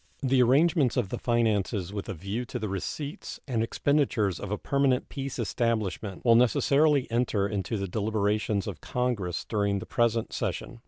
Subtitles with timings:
[0.23, 4.57] The arrangements of the finances with a view to the receipts and expenditures of a
[4.57, 10.79] permanent peace establishment will necessarily enter into the deliberations of Congress during the present session.